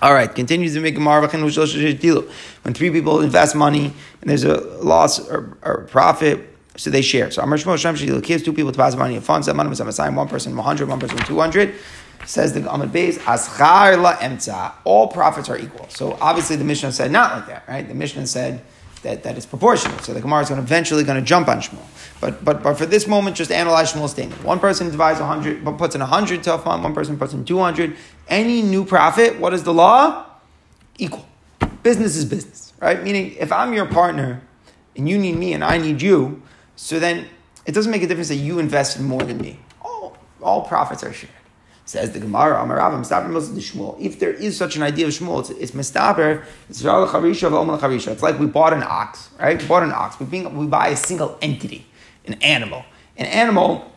[0.00, 2.24] All right, continues to make a marvachin deal.
[2.62, 6.49] When three people invest money and there's a loss or, or profit,
[6.80, 7.30] so they share.
[7.30, 9.14] So Amar Shmuel Shem gives two people to pass money.
[9.14, 11.74] in Funds that money was assigned one person 100, one person 200.
[12.24, 14.72] Says the Amad Beis, Aschar la emtza.
[14.84, 15.86] All profits are equal.
[15.90, 17.86] So obviously the Mishnah said not like that, right?
[17.86, 18.62] The Mishnah said
[19.02, 19.98] that, that it's proportional.
[19.98, 21.84] So the Gemara is going to eventually going to jump on Shmuel.
[22.18, 24.42] But, but, but for this moment, just analyze Shmuel's statement.
[24.42, 27.44] One person divides 100, but puts in 100 to a fund, one person puts in
[27.44, 27.94] 200.
[28.28, 30.24] Any new profit, what is the law?
[30.96, 31.26] Equal.
[31.82, 33.02] Business is business, right?
[33.02, 34.40] Meaning, if I'm your partner
[34.96, 36.42] and you need me and I need you,
[36.80, 37.28] so then
[37.66, 39.58] it doesn't make a difference that you invested more than me.
[39.82, 41.30] All, all profits are shared.
[41.84, 42.58] Says the Gemara,
[44.00, 48.46] If there is such an idea of Shmuel, it's, it's it's charisha It's like we
[48.46, 49.60] bought an ox, right?
[49.60, 50.18] We bought an ox.
[50.18, 51.86] We, being, we buy a single entity,
[52.24, 52.86] an animal.
[53.18, 53.92] An animal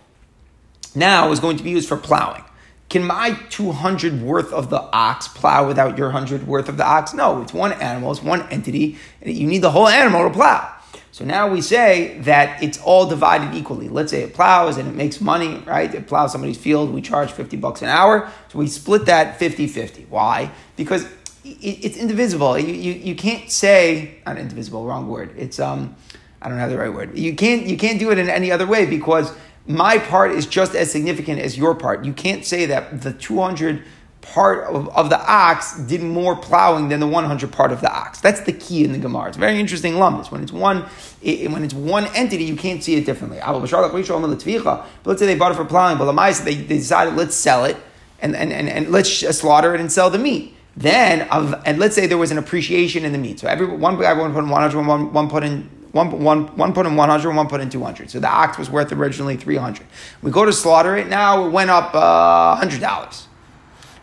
[0.94, 2.44] now is going to be used for plowing.
[2.90, 7.14] Can my 200 worth of the ox plow without your 100 worth of the ox?
[7.14, 10.73] No, it's one animal, it's one entity, and you need the whole animal to plow.
[11.14, 13.88] So now we say that it's all divided equally.
[13.88, 15.94] Let's say it plows and it makes money, right?
[15.94, 18.32] It plows somebody's field, we charge 50 bucks an hour.
[18.50, 20.08] So we split that 50 50.
[20.10, 20.50] Why?
[20.76, 21.08] Because
[21.44, 22.58] it's indivisible.
[22.58, 25.36] You, you, you can't say, not indivisible, wrong word.
[25.38, 25.96] It's, um,
[26.42, 27.16] I don't have the right word.
[27.16, 29.32] You can't, you can't do it in any other way because
[29.68, 32.06] my part is just as significant as your part.
[32.06, 33.84] You can't say that the 200
[34.24, 38.20] part of, of, the ox did more plowing than the 100 part of the ox.
[38.20, 39.28] That's the key in the Gemara.
[39.28, 40.32] It's very interesting lumbus.
[40.32, 40.86] When it's one,
[41.22, 43.40] it, when it's one entity, you can't see it differently.
[43.46, 46.12] But let's say they bought it for plowing, but
[46.44, 47.78] they, they decided let's sell it
[48.20, 50.56] and, and, and, and let's slaughter it and sell the meat.
[50.76, 53.40] Then, of, and let's say there was an appreciation in the meat.
[53.40, 56.74] So every one guy one put in 100, one, one put in one, one, one
[56.74, 58.10] put in 100, one put in 200.
[58.10, 59.86] So the ox was worth originally 300.
[60.24, 63.28] We go to slaughter it, now it went up uh, $100.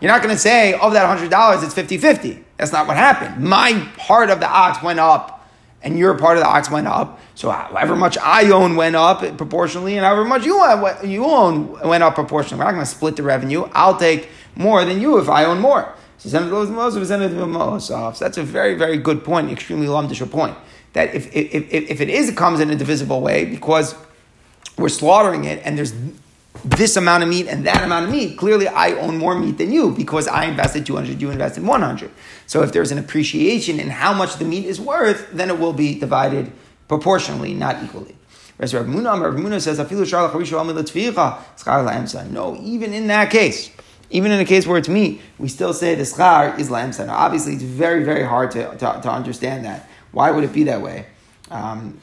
[0.00, 2.44] You're not going to say, of that $100, it's 50 50.
[2.56, 3.44] That's not what happened.
[3.44, 5.40] My part of the ox went up,
[5.82, 7.20] and your part of the ox went up.
[7.34, 10.56] So however much I own went up proportionally, and however much you,
[11.04, 12.58] you own went up proportionally.
[12.58, 13.68] We're not going to split the revenue.
[13.72, 15.94] I'll take more than you if I own more.
[16.18, 20.56] So that's a very, very good point, extremely lumdish point.
[20.92, 23.94] That if, if, if it is, it comes in a divisible way because
[24.76, 25.94] we're slaughtering it and there's
[26.64, 29.72] this amount of meat and that amount of meat, clearly I own more meat than
[29.72, 32.10] you because I invested 200, you invested 100.
[32.46, 35.72] So if there's an appreciation in how much the meat is worth, then it will
[35.72, 36.52] be divided
[36.88, 38.16] proportionally, not equally.
[38.56, 39.78] Whereas Rav Muna, Rav Muna says,
[42.30, 43.70] No, even in that case,
[44.10, 47.06] even in a case where it's meat, we still say the schar is la'emsa.
[47.06, 49.88] Now, obviously, it's very, very hard to, to, to understand that.
[50.12, 51.06] Why would it be that way?
[51.50, 52.00] Um,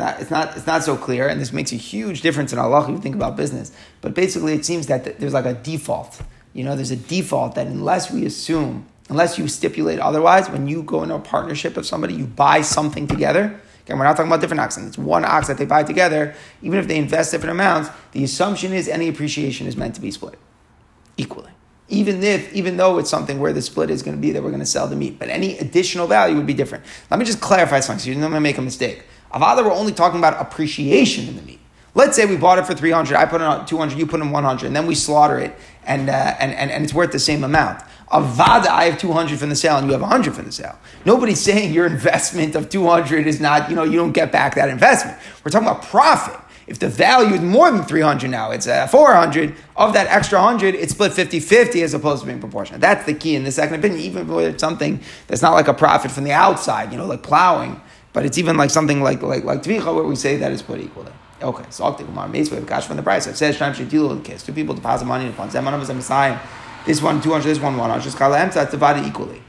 [0.00, 2.82] not, it's, not, it's not so clear, and this makes a huge difference in Allah
[2.82, 3.72] if you think about business.
[4.00, 6.20] But basically, it seems that there's like a default.
[6.52, 10.82] You know, there's a default that unless we assume, unless you stipulate otherwise, when you
[10.82, 13.60] go into a partnership of somebody, you buy something together.
[13.84, 14.86] Again, we're not talking about different oxen.
[14.86, 16.34] It's one ox that they buy together.
[16.62, 20.10] Even if they invest different amounts, the assumption is any appreciation is meant to be
[20.10, 20.38] split
[21.16, 21.50] equally.
[21.88, 24.50] Even if, even though it's something where the split is going to be that we're
[24.50, 26.84] going to sell the meat, but any additional value would be different.
[27.10, 29.02] Let me just clarify something so you don't make a mistake.
[29.32, 31.60] Avada, we're only talking about appreciation in the meat.
[31.94, 34.66] Let's say we bought it for 300, I put in 200, you put in 100,
[34.66, 37.82] and then we slaughter it, and, uh, and, and, and it's worth the same amount.
[38.12, 40.78] Avada, I have 200 from the sale, and you have 100 from the sale.
[41.04, 44.68] Nobody's saying your investment of 200 is not, you know, you don't get back that
[44.68, 45.18] investment.
[45.44, 46.38] We're talking about profit.
[46.66, 50.76] If the value is more than 300 now, it's uh, 400, of that extra 100,
[50.76, 52.78] it's split 50 50 as opposed to being proportional.
[52.78, 55.74] That's the key in the second opinion, even if it's something that's not like a
[55.74, 57.80] profit from the outside, you know, like plowing
[58.12, 60.80] but it's even like something like like like tvicha where we say that is put
[60.80, 61.12] equally.
[61.42, 63.28] Okay, so I'll take Gemara Mace with cash from the Braisa.
[63.28, 64.42] It says Sham Shetilu kiss.
[64.42, 65.54] Two people deposit money in funds.
[65.54, 66.38] Zeman of a Messiah.
[66.84, 67.48] This one two hundred.
[67.48, 68.02] This one one hundred.
[68.02, 68.62] Just Kala emsa.
[68.62, 69.42] It's divided equally.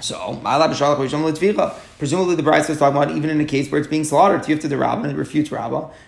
[0.00, 4.48] So, presumably the Braisa is talking about even in a case where it's being slaughtered,
[4.48, 5.50] you have to the Rabbah and it refutes.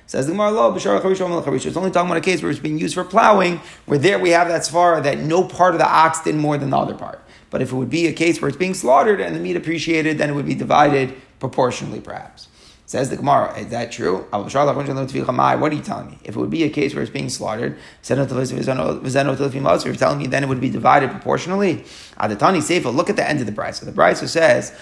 [0.06, 3.60] Says the Gemara, it's only talking about a case where it's being used for plowing,
[3.84, 6.70] where there we have that svara that no part of the ox did more than
[6.70, 7.22] the other part.
[7.50, 10.16] But if it would be a case where it's being slaughtered and the meat appreciated,
[10.16, 12.48] then it would be divided proportionally, perhaps.
[12.87, 14.26] Says the Gemara, is that true?
[14.31, 16.18] What are you telling me?
[16.22, 17.76] If it would be a case where it's being slaughtered,
[18.09, 21.85] you're telling me then it would be divided proportionally.
[22.20, 23.74] Adatani Sefer, look at the end of the Braisa.
[23.76, 24.72] So the Braisa says,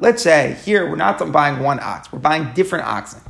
[0.00, 3.20] Let's say here we're not buying one ox, we're buying different oxen.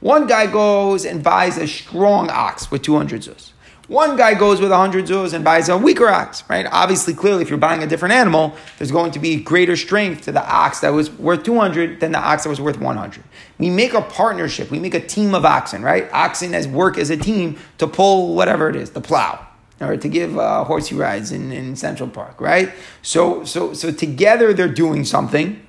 [0.00, 3.52] One guy goes and buys a strong ox with 200 zuz.
[3.90, 6.64] One guy goes with 100 zuz and buys a weaker ox, right?
[6.70, 10.32] Obviously, clearly, if you're buying a different animal, there's going to be greater strength to
[10.32, 13.24] the ox that was worth 200 than the ox that was worth 100.
[13.58, 14.70] We make a partnership.
[14.70, 16.08] We make a team of oxen, right?
[16.12, 19.44] Oxen as work as a team to pull whatever it is, the plow
[19.80, 22.72] or to give uh, horsey rides in, in Central Park, right?
[23.02, 25.66] So, so, so together they're doing something.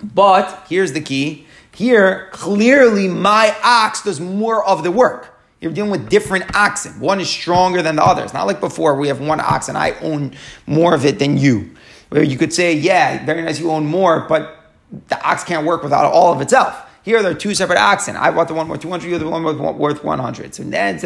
[0.00, 1.46] But here's the key.
[1.74, 5.39] Here, clearly my ox does more of the work.
[5.60, 6.98] You're dealing with different oxen.
[7.00, 8.22] One is stronger than the other.
[8.22, 10.34] It's not like before we have one ox and I own
[10.66, 11.74] more of it than you.
[12.08, 14.72] Where you could say, yeah, very nice, you own more, but
[15.08, 16.89] the ox can't work without all of itself.
[17.02, 18.14] Here there are two separate oxen.
[18.14, 20.54] I bought the one worth 200, you're the one worth 100.
[20.54, 20.98] So then,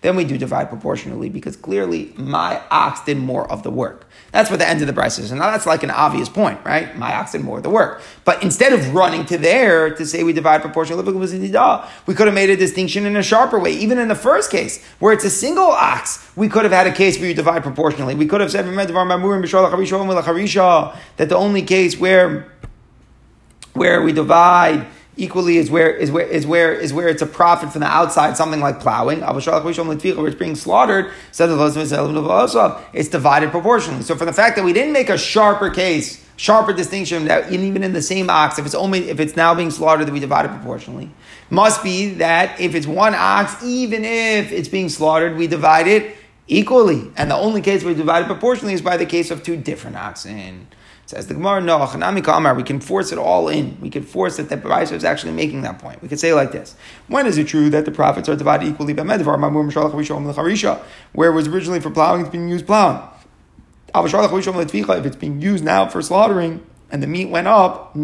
[0.00, 4.06] then we do divide proportionally because clearly my ox did more of the work.
[4.30, 5.30] That's what the end of the Braisa is.
[5.30, 6.94] And now that's like an obvious point, right?
[6.96, 8.02] My ox did more of the work.
[8.26, 12.50] But instead of running to there to say we divide proportionally, we could have made
[12.50, 13.72] a distinction in a sharper way.
[13.72, 16.92] Even in the first case, where it's a single ox, we could have had a
[16.92, 18.14] case where you divide proportionally.
[18.14, 18.66] We could have said
[21.16, 22.51] that the only case where
[23.74, 27.70] where we divide equally is where is where is where is where it's a profit
[27.72, 29.20] from the outside, something like plowing.
[29.20, 31.12] Where it's being slaughtered,
[32.92, 34.02] it's divided proportionally.
[34.02, 37.82] So for the fact that we didn't make a sharper case, sharper distinction that even
[37.82, 40.46] in the same ox, if it's only if it's now being slaughtered, that we divide
[40.46, 41.10] it proportionally,
[41.50, 46.16] must be that if it's one ox, even if it's being slaughtered, we divide it
[46.48, 47.10] equally.
[47.16, 49.96] And the only case we divide it proportionally is by the case of two different
[49.96, 50.68] oxen.
[51.12, 51.76] Says the Gemara, no,
[52.54, 53.78] we can force it all in.
[53.82, 56.00] We can force it the Baraisa is actually making that point.
[56.00, 56.74] We could say like this.
[57.06, 59.38] When is it true that the profits are divided equally by Medvar,
[61.12, 63.02] where it was originally for plowing, it's being used plowing?
[63.94, 67.94] If it's being used now for slaughtering and the meat went up,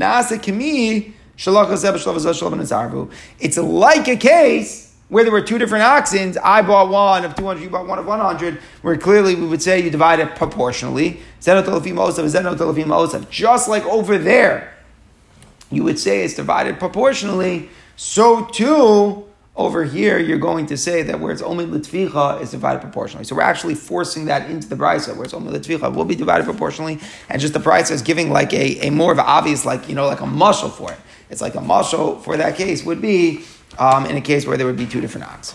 [3.40, 7.62] it's like a case where there were two different oxen, I bought one of 200,
[7.62, 11.21] you bought one of 100, where clearly we would say you divide it proportionally.
[11.40, 11.68] Just
[13.68, 14.75] like over there,
[15.71, 19.25] you would say it's divided proportionally, so too,
[19.57, 23.25] over here, you're going to say that where it's only litvicha is divided proportionally.
[23.25, 26.44] So we're actually forcing that into the Braisa, where it's only litvicha will be divided
[26.44, 29.88] proportionally, and just the Braisa is giving like a, a more of an obvious, like,
[29.88, 30.99] you know, like a mashal for it.
[31.29, 33.44] It's like a mashal for that case would be
[33.78, 35.54] um, in a case where there would be two different odds.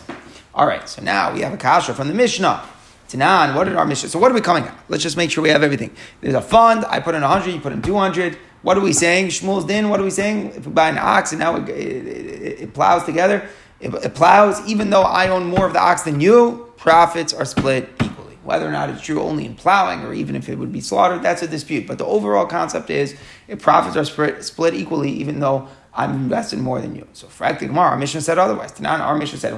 [0.53, 2.63] All right, so now we have a kasha from the Mishnah.
[3.09, 4.09] Tanan, what did our Mishnah?
[4.09, 4.77] So what are we coming at?
[4.87, 5.95] Let's just make sure we have everything.
[6.21, 6.85] There's a fund.
[6.85, 8.37] I put in 100, you put in 200.
[8.63, 9.27] What are we saying?
[9.27, 10.53] Shmuel's din, what are we saying?
[10.55, 13.47] If we buy an ox and now it, it, it, it plows together,
[13.81, 17.89] it, plows, even though I own more of the ox than you, profits are split
[18.01, 18.37] equally.
[18.43, 21.21] Whether or not it's true only in plowing or even if it would be slaughtered,
[21.21, 21.87] that's a dispute.
[21.87, 23.17] But the overall concept is
[23.49, 27.07] if profits are split, split equally, even though I'm invested more than you.
[27.13, 28.71] So for Gemara, our Mishnah said otherwise.
[28.71, 29.55] Tanan, our Mishnah said,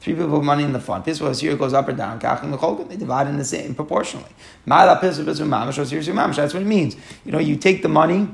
[0.00, 1.04] three people put money in the fund.
[1.04, 2.18] Pisva it goes up or down.
[2.18, 4.28] They divide in the same proportionally.
[4.66, 6.96] That's what it means.
[7.24, 8.28] You know, you take the money,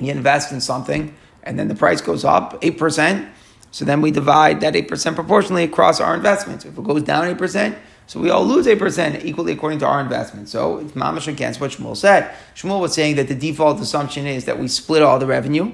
[0.00, 3.30] you invest in something, and then the price goes up 8%.
[3.70, 6.64] So then we divide that 8% proportionally across our investments.
[6.64, 10.48] If it goes down 8%, so we all lose 8% equally according to our investment.
[10.48, 12.32] So it's mamash against what Shmuel said.
[12.54, 15.72] Shmuel was saying that the default assumption is that we split all the revenue,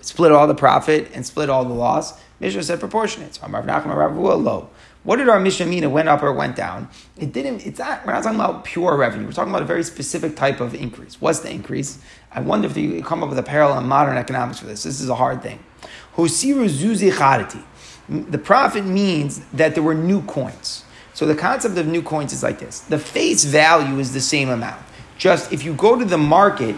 [0.00, 2.20] split all the profit, and split all the loss.
[2.40, 3.36] Mishnah said proportionate.
[3.36, 4.68] So low.
[5.04, 5.84] What did our Mishnah mean?
[5.84, 6.88] It went up or went down?
[7.16, 7.64] It didn't.
[7.64, 8.04] It's not.
[8.04, 9.24] We're not talking about pure revenue.
[9.24, 11.20] We're talking about a very specific type of increase.
[11.20, 12.00] What's the increase?
[12.32, 14.82] I wonder if you come up with a parallel in modern economics for this.
[14.82, 15.60] This is a hard thing.
[16.16, 17.62] Hosiru zuzi.
[18.08, 20.82] The profit means that there were new coins.
[21.16, 24.50] So the concept of new coins is like this: the face value is the same
[24.50, 24.82] amount.
[25.16, 26.76] Just if you go to the market,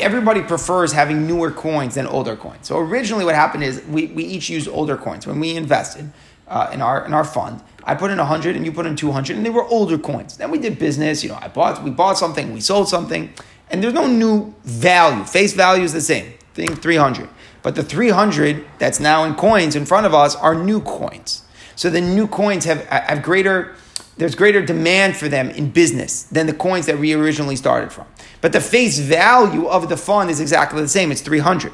[0.00, 2.66] everybody prefers having newer coins than older coins.
[2.66, 6.10] So originally, what happened is we, we each used older coins when we invested
[6.48, 7.62] uh, in our in our fund.
[7.84, 10.36] I put in hundred and you put in two hundred, and they were older coins.
[10.36, 11.22] Then we did business.
[11.22, 13.32] You know, I bought we bought something, we sold something,
[13.70, 15.22] and there's no new value.
[15.22, 16.32] Face value is the same.
[16.54, 17.28] Thing three hundred,
[17.62, 21.44] but the three hundred that's now in coins in front of us are new coins.
[21.76, 23.76] So the new coins have, have greater,
[24.16, 28.06] there's greater demand for them in business than the coins that we originally started from.
[28.40, 31.12] But the face value of the fund is exactly the same.
[31.12, 31.72] It's 300.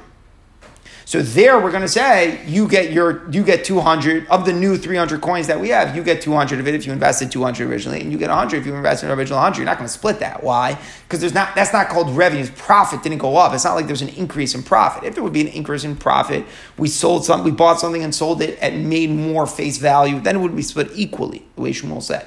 [1.12, 4.78] So there we're going to say you get your you get 200 of the new
[4.78, 5.94] 300 coins that we have.
[5.94, 8.64] You get 200 of it if you invested 200 originally, and you get 100 if
[8.64, 9.58] you invested in original 100.
[9.58, 10.42] You're not going to split that.
[10.42, 10.78] Why?
[11.02, 12.48] Because there's not that's not called revenues.
[12.48, 13.52] Profit didn't go up.
[13.52, 15.04] It's not like there's an increase in profit.
[15.04, 16.46] If there would be an increase in profit,
[16.78, 20.36] we sold something, we bought something and sold it and made more face value, then
[20.36, 22.26] it would be split equally, the way Shmuel said.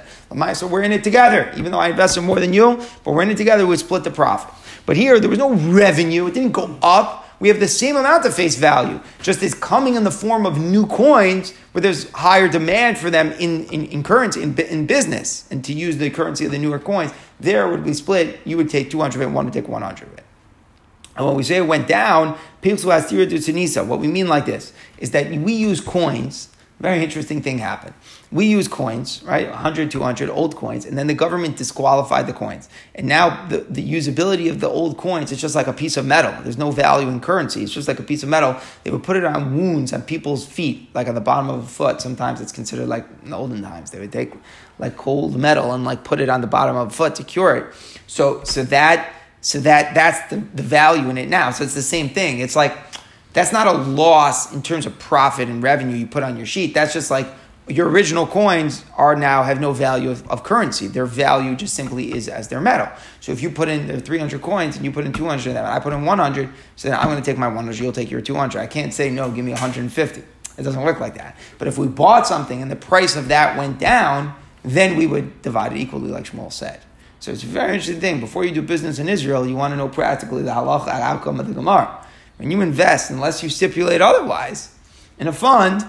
[0.56, 3.30] So we're in it together, even though I invested more than you, but we're in
[3.30, 3.66] it together.
[3.66, 4.54] We split the profit.
[4.86, 6.28] But here there was no revenue.
[6.28, 9.94] It didn't go up we have the same amount of face value, just it's coming
[9.94, 14.02] in the form of new coins where there's higher demand for them in, in, in
[14.02, 17.12] currency, in, in business, and to use the currency of the newer coins.
[17.38, 20.14] There would be split, you would take 200 of it, one would take 100 of
[20.14, 20.24] it.
[21.16, 24.72] And when we say it went down, people who ask what we mean like this
[24.98, 26.48] is that we use coins
[26.78, 27.94] very interesting thing happened.
[28.30, 29.48] We use coins, right?
[29.48, 32.68] 100, 200 old coins, and then the government disqualified the coins.
[32.94, 36.04] And now the, the usability of the old coins is just like a piece of
[36.04, 36.34] metal.
[36.42, 37.62] There's no value in currency.
[37.62, 38.56] It's just like a piece of metal.
[38.84, 41.66] They would put it on wounds on people's feet, like on the bottom of a
[41.66, 42.02] foot.
[42.02, 43.90] Sometimes it's considered like in the olden times.
[43.90, 44.34] They would take
[44.78, 47.56] like cold metal and like put it on the bottom of a foot to cure
[47.56, 47.74] it.
[48.06, 51.52] So, so that, so that, that's the, the value in it now.
[51.52, 52.40] So it's the same thing.
[52.40, 52.76] It's like,
[53.36, 56.72] that's not a loss in terms of profit and revenue you put on your sheet.
[56.72, 57.28] That's just like
[57.68, 60.86] your original coins are now have no value of, of, currency.
[60.86, 62.88] Their value just simply is as their metal.
[63.20, 65.66] So if you put in the 300 coins and you put in 200 of them,
[65.66, 68.22] and I put in 100, so I'm going to take my 100, you'll take your
[68.22, 68.58] 200.
[68.58, 70.20] I can't say, no, give me 150.
[70.56, 71.36] It doesn't work like that.
[71.58, 75.42] But if we bought something and the price of that went down, then we would
[75.42, 76.80] divide it equally, like Shmuel said.
[77.20, 78.18] So it's a very interesting thing.
[78.18, 81.48] Before you do business in Israel, you want to know practically the halacha outcome of
[81.48, 82.05] the Gemara.
[82.38, 84.74] When you invest, unless you stipulate otherwise,
[85.18, 85.84] in a fund,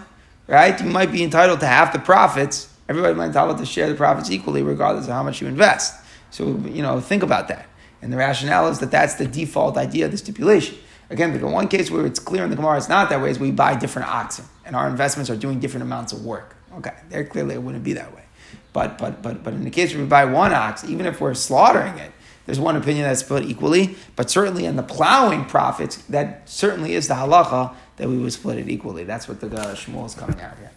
[0.47, 2.73] right, you might be entitled to half the profits.
[2.87, 6.01] Everybody might be entitled to share the profits equally, regardless of how much you invest.
[6.31, 7.67] So, you know, think about that.
[8.01, 10.77] And the rationale is that that's the default idea of the stipulation.
[11.09, 13.39] Again, the one case where it's clear in the Gemara it's not that way is
[13.39, 16.55] we buy different oxen, and our investments are doing different amounts of work.
[16.77, 18.23] Okay, there clearly it wouldn't be that way.
[18.73, 21.33] But, but, but, but in the case where we buy one ox, even if we're
[21.33, 22.11] slaughtering it,
[22.47, 27.07] there's one opinion that's split equally, but certainly in the plowing profits, that certainly is
[27.07, 29.03] the halacha that we would split it equally.
[29.03, 30.71] That's what the uh, Shmuel is coming out here.